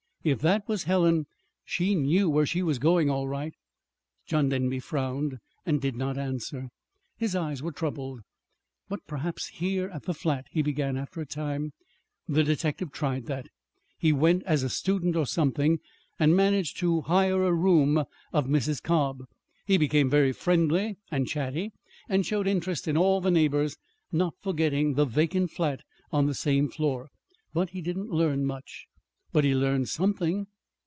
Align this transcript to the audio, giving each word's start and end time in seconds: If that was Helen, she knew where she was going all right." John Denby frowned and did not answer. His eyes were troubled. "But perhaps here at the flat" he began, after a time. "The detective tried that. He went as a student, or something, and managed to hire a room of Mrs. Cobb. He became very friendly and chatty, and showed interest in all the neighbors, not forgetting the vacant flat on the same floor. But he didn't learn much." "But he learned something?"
If 0.23 0.39
that 0.41 0.67
was 0.67 0.83
Helen, 0.83 1.25
she 1.65 1.95
knew 1.95 2.29
where 2.29 2.45
she 2.45 2.61
was 2.61 2.77
going 2.77 3.09
all 3.09 3.27
right." 3.27 3.55
John 4.27 4.49
Denby 4.49 4.79
frowned 4.79 5.39
and 5.65 5.81
did 5.81 5.95
not 5.95 6.15
answer. 6.15 6.67
His 7.17 7.35
eyes 7.35 7.63
were 7.63 7.71
troubled. 7.71 8.19
"But 8.87 8.99
perhaps 9.07 9.47
here 9.47 9.87
at 9.89 10.03
the 10.03 10.13
flat" 10.13 10.45
he 10.51 10.61
began, 10.61 10.95
after 10.95 11.21
a 11.21 11.25
time. 11.25 11.71
"The 12.27 12.43
detective 12.43 12.91
tried 12.91 13.25
that. 13.25 13.47
He 13.97 14.13
went 14.13 14.43
as 14.43 14.61
a 14.61 14.69
student, 14.69 15.15
or 15.15 15.25
something, 15.25 15.79
and 16.19 16.35
managed 16.35 16.77
to 16.81 17.01
hire 17.01 17.43
a 17.43 17.51
room 17.51 18.05
of 18.31 18.45
Mrs. 18.45 18.79
Cobb. 18.79 19.23
He 19.65 19.77
became 19.79 20.07
very 20.07 20.33
friendly 20.33 20.97
and 21.09 21.27
chatty, 21.27 21.71
and 22.07 22.27
showed 22.27 22.45
interest 22.45 22.87
in 22.87 22.95
all 22.95 23.21
the 23.21 23.31
neighbors, 23.31 23.75
not 24.11 24.35
forgetting 24.39 24.93
the 24.93 25.05
vacant 25.05 25.49
flat 25.49 25.81
on 26.11 26.27
the 26.27 26.35
same 26.35 26.69
floor. 26.69 27.09
But 27.55 27.71
he 27.71 27.81
didn't 27.81 28.11
learn 28.11 28.45
much." 28.45 28.85
"But 29.33 29.45
he 29.45 29.55
learned 29.55 29.87
something?" 29.87 30.47